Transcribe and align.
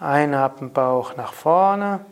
Einatmen, 0.00 0.72
Bauch 0.72 1.16
nach 1.16 1.32
vorne 1.32 2.04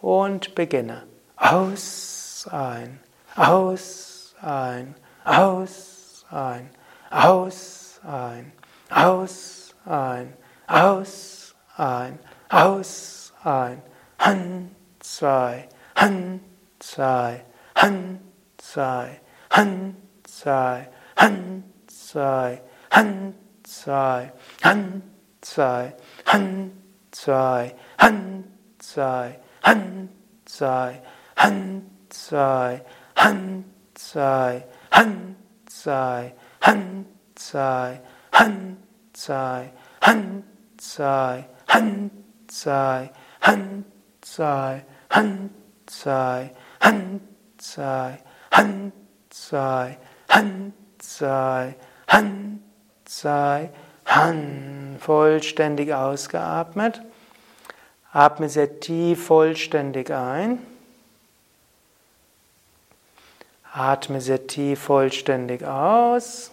und 0.00 0.54
beginne. 0.54 1.02
Aus, 1.36 2.17
ein, 2.52 3.00
aus, 3.36 4.34
ein, 4.40 4.94
aus, 5.24 6.24
ein, 6.30 6.70
aus, 7.10 8.00
ein, 8.04 8.52
aus, 8.90 9.74
ein, 9.86 10.34
aus, 10.66 11.54
ein, 11.76 12.18
aus, 12.48 13.32
ein, 13.44 13.82
Han, 14.20 14.70
zwei, 15.00 15.68
Han, 15.96 16.40
zwei, 16.80 17.44
Han, 17.76 18.20
zwei, 18.58 19.20
Han, 19.50 19.94
zwei, 20.26 20.90
Han, 21.16 21.64
zwei, 21.86 22.62
Han, 22.90 23.32
zwei, 23.62 24.32
Han, 24.64 25.02
zwei, 25.40 25.92
Han, 26.26 26.72
zwei, 27.10 27.74
Han, 27.98 28.44
zwei, 28.78 29.38
Han, 29.62 30.08
zwei, 30.44 31.00
Han, 31.36 31.97
zwei, 32.10 32.80
Han, 33.16 33.64
zwei, 33.94 34.64
Han, 34.90 35.36
zwei, 35.66 36.32
Han, 36.60 37.06
zwei, 37.34 38.00
Han, 38.32 38.76
zwei, 39.14 39.70
Han, 40.00 40.42
zwei, 40.76 41.44
Han, 41.68 42.12
zwei, 42.48 43.10
Han, 43.40 43.84
zwei, 44.20 44.82
Han, 45.10 45.50
zwei, 45.86 46.50
Han, 46.80 47.30
zwei, 47.58 48.18
Han, 48.50 48.92
zwei, 49.28 49.98
Han, 50.28 50.72
zwei, 50.98 51.74
Han, 52.06 52.62
zwei, 53.04 53.70
Han. 54.04 54.96
Vollständig 55.00 55.94
ausgeatmet. 55.94 57.02
Atme 58.12 58.48
sehr 58.48 58.80
tief 58.80 59.26
vollständig 59.26 60.10
ein. 60.10 60.58
Atme 63.72 64.20
sehr 64.20 64.46
tief 64.46 64.80
vollständig 64.80 65.64
aus. 65.64 66.50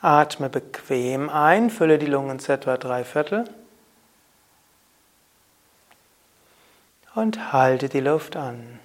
Atme 0.00 0.48
bequem 0.48 1.28
ein, 1.28 1.70
fülle 1.70 1.98
die 1.98 2.06
Lungen 2.06 2.38
zu 2.38 2.52
etwa 2.52 2.76
drei 2.76 3.04
Viertel. 3.04 3.44
Und 7.14 7.52
halte 7.52 7.88
die 7.88 8.00
Luft 8.00 8.36
an. 8.36 8.78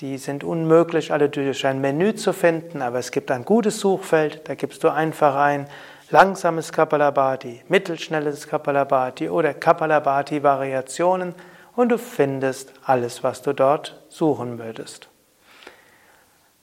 Die 0.00 0.18
sind 0.18 0.44
unmöglich, 0.44 1.14
alle 1.14 1.30
durch 1.30 1.64
ein 1.64 1.80
Menü 1.80 2.14
zu 2.14 2.34
finden, 2.34 2.82
aber 2.82 2.98
es 2.98 3.10
gibt 3.10 3.30
ein 3.30 3.46
gutes 3.46 3.80
Suchfeld. 3.80 4.46
Da 4.50 4.54
gibst 4.54 4.84
du 4.84 4.90
einfach 4.90 5.34
ein 5.34 5.66
langsames 6.10 6.72
Kapalabhati, 6.72 7.62
mittelschnelles 7.68 8.48
Kapalabhati 8.48 9.30
oder 9.30 9.54
Kapalabhati-Variationen 9.54 11.34
und 11.74 11.88
du 11.88 11.96
findest 11.96 12.74
alles, 12.84 13.24
was 13.24 13.40
du 13.40 13.54
dort 13.54 13.98
suchen 14.10 14.58
würdest. 14.58 15.08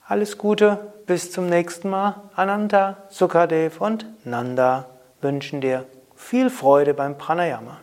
Alles 0.05 0.37
Gute, 0.37 0.93
bis 1.07 1.31
zum 1.31 1.49
nächsten 1.49 1.89
Mal. 1.89 2.21
Ananta, 2.35 2.97
Sukadev 3.09 3.81
und 3.81 4.05
Nanda 4.23 4.85
wünschen 5.19 5.61
dir 5.61 5.85
viel 6.15 6.51
Freude 6.51 6.93
beim 6.93 7.17
Pranayama. 7.17 7.77